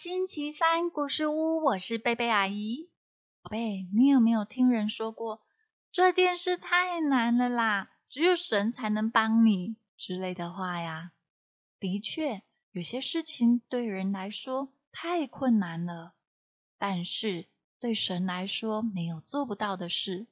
[0.00, 2.88] 星期三故事屋，我是贝贝阿姨。
[3.42, 5.42] 宝贝，你有没有听人说过
[5.90, 11.10] 这件事太难了啦，只有神才能帮你之类的话呀？
[11.80, 16.14] 的确，有些事情对人来说太困难了，
[16.78, 17.48] 但是
[17.80, 20.28] 对神来说没有做不到的事。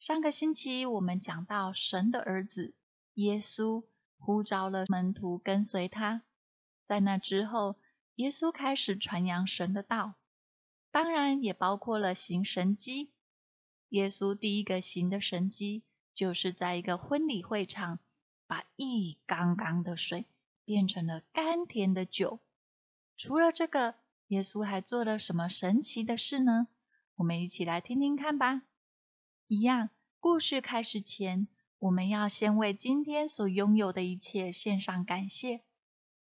[0.00, 2.74] 上个星期我们讲到神的儿子
[3.14, 3.84] 耶稣
[4.18, 6.22] 呼召了门徒跟随他。
[6.84, 7.76] 在那之后，
[8.18, 10.14] 耶稣开始传扬神的道，
[10.90, 13.12] 当然也包括了行神迹。
[13.90, 18.00] 耶稣第一个行的神迹，就是在一个婚礼会场，
[18.48, 20.26] 把一缸缸的水
[20.64, 22.40] 变成了甘甜的酒。
[23.16, 23.94] 除了这个，
[24.26, 26.66] 耶稣还做了什么神奇的事呢？
[27.14, 28.62] 我们一起来听听看吧。
[29.46, 31.46] 一样，故事开始前，
[31.78, 35.60] 我们要先为今天所拥有的一切献上感谢。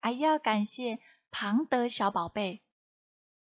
[0.00, 0.98] 还要感谢
[1.34, 2.62] 庞德小宝贝，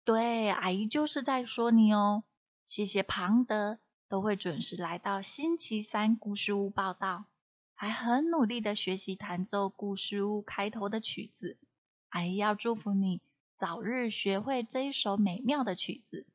[0.06, 2.24] 对，阿姨就是在说你哦。
[2.64, 7.26] 谢谢庞德，都会准时来到星期三故事屋报道，
[7.74, 11.58] 还很努力的学习弹奏故事屋开头的曲子。
[12.10, 13.20] 阿姨要祝福你
[13.58, 16.28] 早日学会这一首美妙的曲子。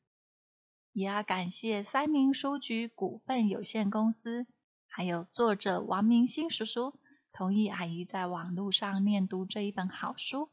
[0.93, 4.49] 也要感谢三明书局股份有限公司，
[4.89, 6.99] 还有作者王明星叔叔。
[7.33, 10.51] 同意阿姨在网络上念读这一本好书。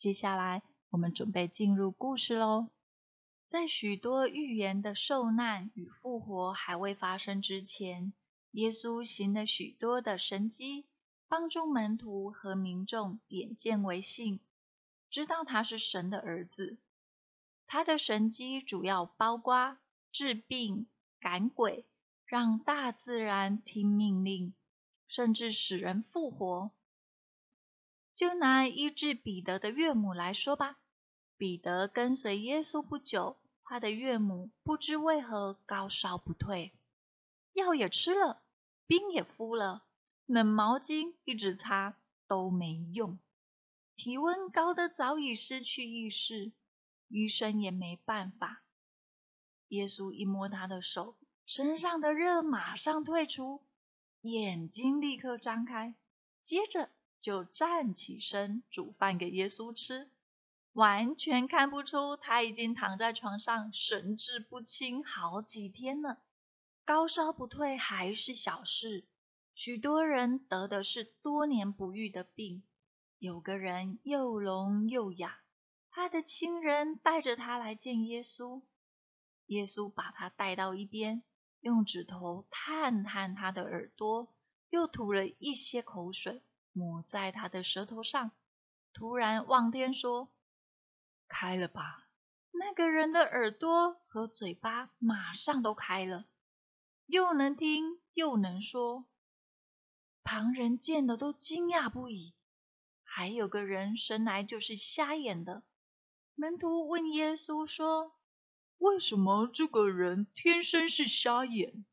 [0.00, 2.70] 接下来，我们准备进入故事喽。
[3.50, 8.14] 在许多预言的受难与复活还未发生之前，
[8.52, 10.86] 耶稣行了许多的神迹，
[11.28, 14.40] 帮助门徒和民众眼见为信，
[15.10, 16.78] 知道他是神的儿子。
[17.66, 19.76] 他的神迹主要包括
[20.10, 20.86] 治病、
[21.20, 21.84] 赶鬼、
[22.24, 24.54] 让大自然听命令。
[25.06, 26.70] 甚至使人复活。
[28.20, 30.76] 就拿医治彼得的岳母来说吧，
[31.38, 36.74] 彼得跟随耶稣不久，他的岳母不知为何高烧不退，
[37.54, 38.42] 药也吃了，
[38.86, 39.84] 冰也敷了，
[40.26, 43.18] 冷毛巾一直擦都没用，
[43.96, 46.52] 体温高的早已失去意识，
[47.08, 48.60] 医生也没办法。
[49.68, 51.16] 耶稣一摸他的手，
[51.46, 53.62] 身上的热马上退出。
[54.20, 55.94] 眼睛立刻张开，
[56.42, 60.10] 接着就站起身煮饭给耶稣吃，
[60.72, 66.18] 完全看不出他已经躺在床上神志不清好几天了。
[66.84, 69.04] 高烧不退还是小事，
[69.54, 72.62] 许多人得的是多年不愈的病。
[73.18, 75.40] 有个人又聋又哑，
[75.90, 78.62] 他的亲人带着他来见耶稣，
[79.46, 81.22] 耶稣把他带到一边。
[81.60, 84.34] 用指头探探他的耳朵，
[84.70, 86.40] 又吐了一些口水
[86.72, 88.30] 抹在他的舌头上。
[88.92, 90.28] 突然望天说
[91.28, 92.08] ：“开了吧！”
[92.52, 96.26] 那个人的耳朵和嘴巴马上都开了，
[97.06, 99.06] 又能听又能说。
[100.22, 102.34] 旁人见了都惊讶不已。
[103.04, 105.62] 还有个人生来就是瞎眼的。
[106.34, 108.14] 门徒问耶稣说。
[108.78, 111.84] 为什么这个人天生是瞎眼？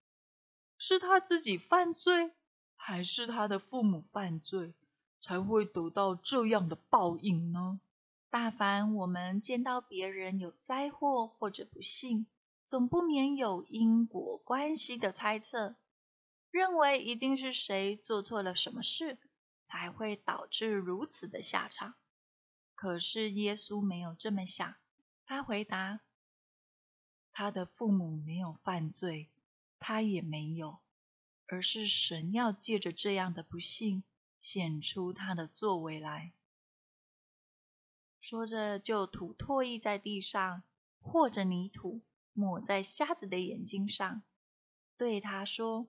[0.77, 2.31] 是他自己犯罪，
[2.77, 4.73] 还是他的父母犯罪，
[5.19, 7.81] 才会得到这样的报应呢？
[8.29, 12.27] 大凡我们见到别人有灾祸或者不幸，
[12.67, 15.75] 总不免有因果关系的猜测，
[16.51, 19.17] 认为一定是谁做错了什么事，
[19.67, 21.95] 才会导致如此的下场。
[22.75, 24.75] 可是耶稣没有这么想，
[25.25, 25.99] 他回答。
[27.31, 29.29] 他的父母没有犯罪，
[29.79, 30.79] 他也没有，
[31.47, 34.03] 而是神要借着这样的不幸
[34.39, 36.33] 显出他的作为来。
[38.19, 40.63] 说着，就吐唾液在地上，
[40.99, 42.01] 和着泥土
[42.33, 44.23] 抹在瞎子的眼睛上，
[44.97, 45.87] 对他说：“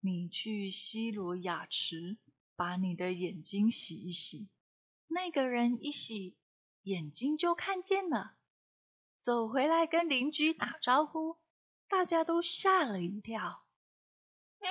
[0.00, 2.16] 你去西罗亚池，
[2.56, 4.48] 把你的眼睛洗一洗。”
[5.06, 6.36] 那个人一洗，
[6.82, 8.34] 眼睛就看见了。
[9.18, 11.38] 走回来跟邻居打招呼，
[11.88, 13.65] 大家都吓了一跳。
[14.60, 14.68] 哎，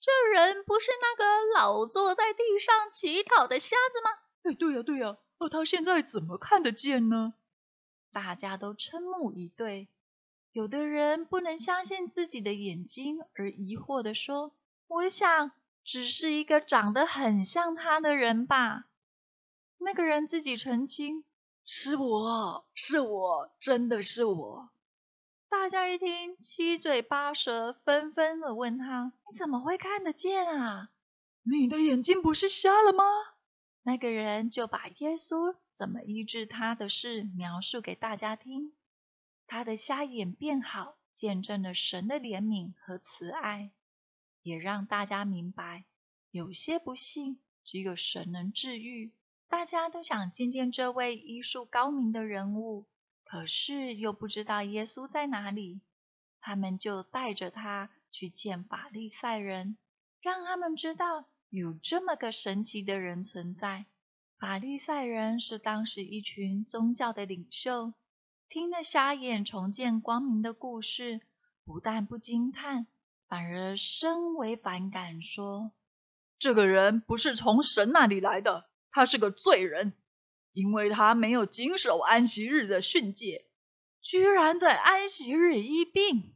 [0.00, 1.24] 这人不是那个
[1.54, 4.10] 老坐在地上乞讨的瞎子吗？
[4.44, 7.34] 哎，对呀对呀，那他现在怎么看得见呢？
[8.12, 9.88] 大家都瞠目以对，
[10.52, 14.52] 有的人不能相信自己的眼睛，而疑惑的说
[14.88, 15.52] ：“我想
[15.84, 18.86] 只是一个长得很像他的人吧。”
[19.78, 21.24] 那个人自己澄清。
[21.72, 24.70] 是我是我，真的是我！
[25.50, 30.90] 大家一听，七嘴八舌，纷纷的问他：“你怎么会看得见啊？
[31.42, 33.02] 你的眼睛不是瞎了吗？”
[33.82, 38.72] 那个人就把耶稣怎么医治他的事描述给大家听。
[39.48, 43.72] 他的瞎眼变好，见证了神的怜悯和慈爱，
[44.42, 45.84] 也让大家明白，
[46.30, 49.10] 有些不幸只有神能治愈。
[49.48, 52.86] 大家都想见见这位医术高明的人物，
[53.30, 55.80] 可是又不知道耶稣在哪里。
[56.40, 59.76] 他们就带着他去见法利赛人，
[60.20, 63.86] 让他们知道有这么个神奇的人存在。
[64.40, 67.92] 法利赛人是当时一群宗教的领袖，
[68.48, 71.20] 听了瞎眼重见光明的故事，
[71.64, 72.88] 不但不惊叹，
[73.28, 75.70] 反而深为反感，说
[76.40, 79.92] ：“这个人不是从神那里来的。”他是个罪人，
[80.52, 83.46] 因为他没有谨守安息日的训诫，
[84.00, 86.34] 居然在安息日医病。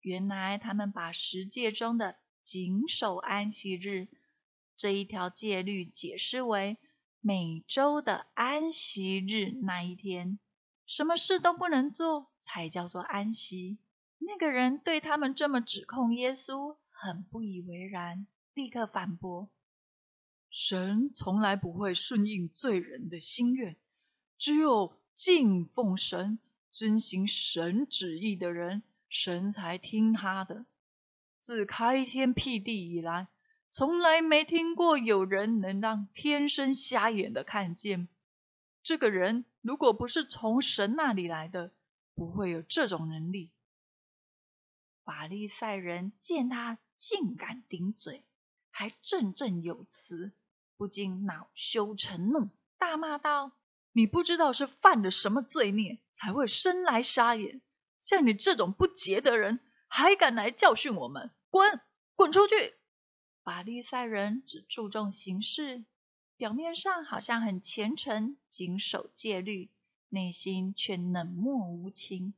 [0.00, 4.08] 原来他们把十诫中的谨守安息日
[4.76, 6.78] 这一条戒律解释为
[7.20, 10.38] 每周的安息日那一天，
[10.86, 13.78] 什么事都不能做才叫做安息。
[14.18, 19.50] 那个人对他们这么指控耶稣，很不以为然，立刻反驳。
[20.50, 23.76] 神从来不会顺应罪人的心愿，
[24.36, 26.38] 只有敬奉神、
[26.70, 30.66] 遵行神旨意的人，神才听他的。
[31.40, 33.28] 自开天辟地以来，
[33.70, 38.08] 从来没听过有人能让天生瞎眼的看见。
[38.82, 41.70] 这个人如果不是从神那里来的，
[42.14, 43.50] 不会有这种能力。
[45.04, 48.24] 法利赛人见他竟敢顶嘴，
[48.70, 50.32] 还振振有词。
[50.80, 52.48] 不禁恼羞成怒，
[52.78, 53.52] 大骂道
[53.92, 57.60] ：“你不知道是犯了什么罪孽，才会生来瞎眼？
[57.98, 61.30] 像你这种不洁的人，还敢来教训我们？
[61.50, 61.82] 滚，
[62.16, 62.72] 滚出去！”
[63.44, 65.84] 法利赛人只注重形式，
[66.38, 69.68] 表面上好像很虔诚、谨守戒律，
[70.08, 72.32] 内心却冷漠无情，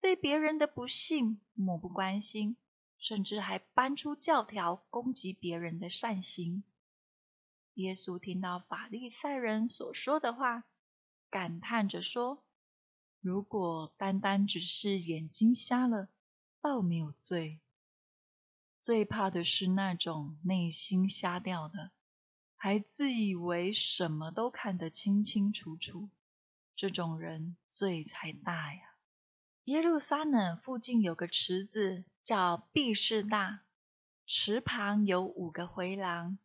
[0.00, 2.56] 对别人的不幸漠不关心，
[2.98, 6.64] 甚至还搬出教条攻击别人的善行。
[7.78, 10.64] 耶稣听到法利赛人所说的话，
[11.30, 12.42] 感叹着说
[13.22, 16.08] ：“如果单单只是眼睛瞎了，
[16.60, 17.60] 倒没有罪。
[18.82, 21.92] 最怕的是那种内心瞎掉的，
[22.56, 26.10] 还自以为什么都看得清清楚楚。
[26.74, 28.80] 这种人罪才大呀！”
[29.66, 33.60] 耶路撒冷附近有个池子，叫毕士大，
[34.26, 36.38] 池旁有五个回廊。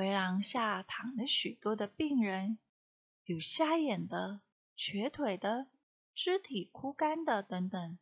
[0.00, 2.56] 回廊下躺了许多的病人，
[3.26, 4.40] 有瞎眼的、
[4.74, 5.66] 瘸腿的、
[6.14, 7.98] 肢体枯干的等等。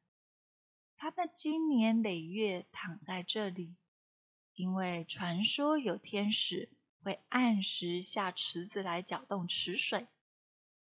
[0.97, 3.75] 他们经年累月躺在这里，
[4.55, 6.69] 因为传说有天使
[7.03, 10.07] 会按时下池子来搅动池水。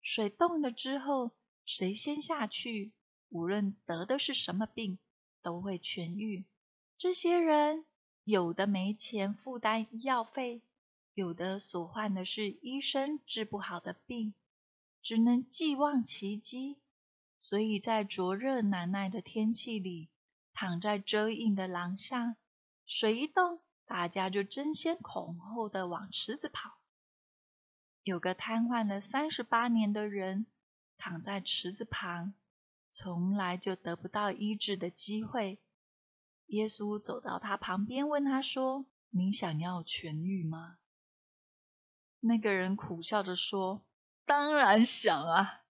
[0.02, 1.32] 水动了之后，
[1.64, 2.92] 谁先下去，
[3.30, 5.00] 无论得的是什么病，
[5.42, 6.44] 都会痊愈。
[6.98, 7.86] 这些人
[8.26, 10.62] 有的没钱负担医药费。
[11.18, 14.36] 有的所患的是医生治不好的病，
[15.02, 16.78] 只能寄望奇迹，
[17.40, 20.10] 所以在灼热难耐的天气里，
[20.54, 22.36] 躺在遮阴的廊下，
[22.86, 26.78] 水一动，大家就争先恐后的往池子跑。
[28.04, 30.46] 有个瘫痪了三十八年的人，
[31.00, 32.36] 躺在池子旁，
[32.92, 35.58] 从来就得不到医治的机会。
[36.46, 40.78] 耶稣走到他旁边，问他说：“你想要痊愈吗？”
[42.20, 43.86] 那个人苦笑着说
[44.26, 45.62] ：“当然想啊，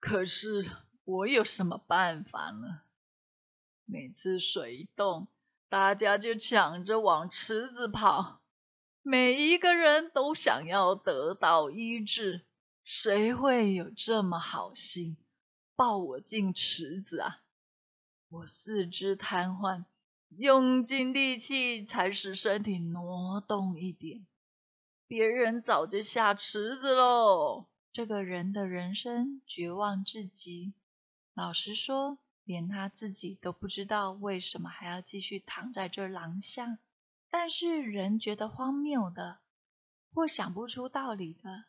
[0.00, 0.70] 可是
[1.04, 2.82] 我有什么办法呢？
[3.84, 5.28] 每次水一动，
[5.68, 8.40] 大家就抢着往池子跑，
[9.02, 12.46] 每一个人都想要得到医治，
[12.84, 15.16] 谁会有这么好心
[15.76, 17.40] 抱我进池子啊？
[18.28, 19.84] 我四肢瘫痪，
[20.30, 24.24] 用尽力气才使身体挪动一点。”
[25.14, 27.68] 别人早就下池子喽。
[27.92, 30.74] 这个人的人生绝望至极。
[31.34, 36.80] 老实说，连他自己都不知道为什么还要继续躺在这廊下。
[37.30, 39.38] 但是人觉得荒谬的，
[40.12, 41.66] 或想不出道理的，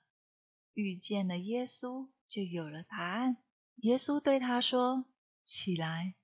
[0.73, 3.37] 遇见了耶稣，就有了答案。
[3.75, 5.05] 耶稣对他说
[5.45, 6.15] ：“起来，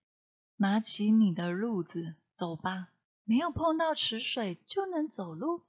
[0.56, 2.90] 拿起你的褥子走吧。
[3.26, 5.62] 没有碰到池水就能走路。”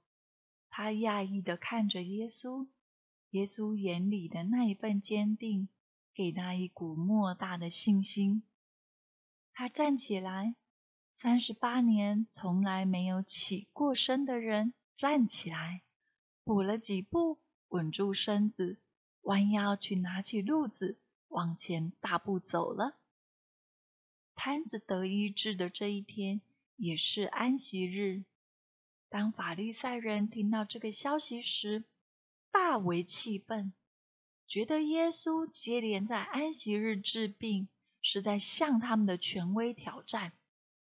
[0.75, 2.67] 他讶异的看着耶稣，
[3.29, 5.69] 耶稣眼里的那一份坚定，
[6.15, 8.41] 给他一股莫大的信心。
[9.51, 10.55] 他站起来，
[11.13, 15.83] 三十八年从来没有起过身的人站起来，
[16.43, 18.81] 补了几步，稳住身子，
[19.21, 22.97] 弯腰去拿起褥子，往前大步走了。
[24.33, 26.41] 摊子得医治的这一天，
[26.77, 28.23] 也是安息日。
[29.13, 31.83] 当法利赛人听到这个消息时，
[32.49, 33.71] 大为气愤，
[34.47, 37.67] 觉得耶稣接连在安息日治病，
[38.01, 40.33] 是在向他们的权威挑战，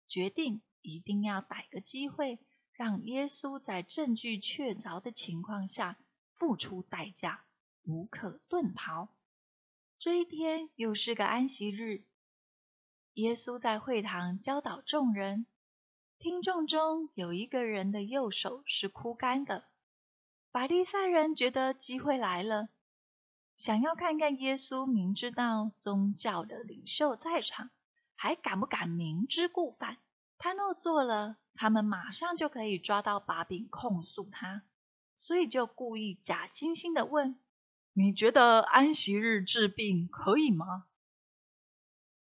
[0.09, 2.39] 决定一定要逮个机会。
[2.73, 5.97] 让耶稣在证据确凿的情况下
[6.33, 7.45] 付出代价，
[7.83, 9.07] 无可遁逃。
[9.97, 12.03] 这一天又是个安息日，
[13.13, 15.45] 耶稣在会堂教导众人。
[16.19, 19.63] 听众中有一个人的右手是枯干的。
[20.51, 22.67] 法利赛人觉得机会来了，
[23.55, 27.69] 想要看看耶稣明知道宗教的领袖在场，
[28.15, 29.97] 还敢不敢明知故犯。
[30.37, 34.63] 他若做了，他们马上就可以抓到把柄控诉他，
[35.19, 37.39] 所以就故意假惺惺的问
[37.93, 40.85] ：“你觉得安息日治病可以吗？”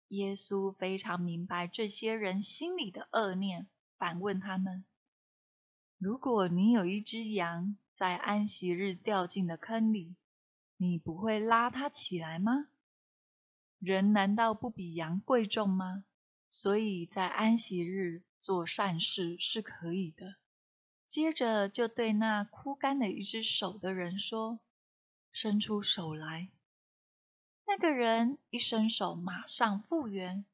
[0.09, 3.67] 耶稣非常明白这些人心里的恶念，
[4.03, 4.85] 反问他们
[5.97, 10.17] ：“如果你有一只羊在安息日掉进了坑里，
[10.77, 12.67] 你不会拉它起来吗？
[13.79, 16.05] 人难道不比羊贵重吗？”
[16.51, 20.35] 所以在安息日做善事是可以的。
[21.07, 24.59] 接着就对那枯干的一只手的人说
[25.31, 26.49] ：“伸出手来。”
[27.69, 30.45] 那个人一伸手，马上复原。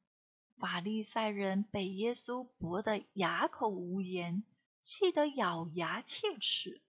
[0.59, 4.43] 法利赛人被耶稣驳得哑口无言，
[4.81, 6.81] 气得咬牙切齿。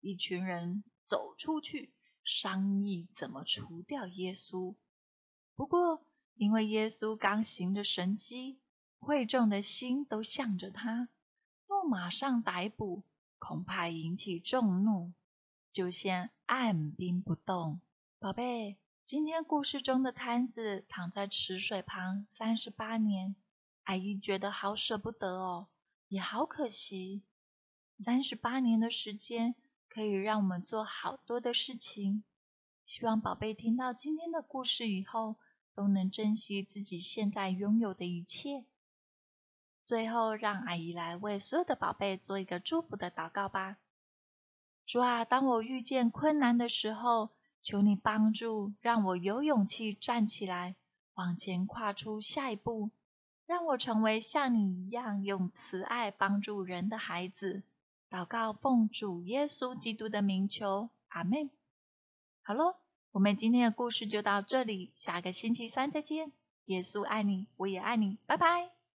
[0.00, 1.92] 一群人走出去
[2.24, 4.74] 商议怎么除掉耶稣。
[5.54, 6.02] 不过，
[6.34, 8.58] 因为耶稣刚行的神迹，
[8.98, 11.08] 会众的心都向着他。
[11.68, 13.02] 若马上逮捕，
[13.38, 15.12] 恐怕引起众怒，
[15.70, 17.80] 就先按兵不动。
[18.18, 18.78] 宝贝，
[19.12, 23.36] 今天故事中的摊子躺在池水旁三十八年，
[23.82, 25.66] 阿姨觉得好舍不得哦，
[26.08, 27.20] 也好可惜。
[28.02, 29.54] 三十八年的时间
[29.90, 32.24] 可以让我们做好多的事情。
[32.86, 35.36] 希望宝贝听到今天的故事以后。
[35.74, 38.64] 都能珍惜自己现在拥有的一切。
[39.84, 43.76] 最后，让阿姨来为所有的宝贝做一个祝福的祷告吧。
[44.86, 47.28] 主啊，当我遇见困难的时候，
[47.62, 50.76] 求你帮助，让我有勇气站起来，
[51.14, 52.90] 往前跨出下一步，
[53.46, 57.62] 让我成为像你一样用慈爱帮助人的孩子。
[58.10, 61.50] 祷告奉主耶稣基督的名求，阿门。
[62.42, 62.76] 好喽。
[63.14, 66.32] 我们今天的故事就到这里，下个星期三再见。
[66.64, 68.81] 耶稣爱你，我也爱你，拜拜。